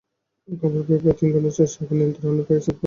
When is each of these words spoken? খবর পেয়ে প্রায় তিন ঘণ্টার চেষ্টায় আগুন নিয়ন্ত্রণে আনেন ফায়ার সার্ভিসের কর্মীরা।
খবর 0.59 0.81
পেয়ে 0.87 1.01
প্রায় 1.03 1.17
তিন 1.19 1.29
ঘণ্টার 1.33 1.53
চেষ্টায় 1.57 1.79
আগুন 1.87 1.97
নিয়ন্ত্রণে 1.99 2.29
আনেন 2.29 2.43
ফায়ার 2.47 2.47
সার্ভিসের 2.47 2.71
কর্মীরা। 2.71 2.79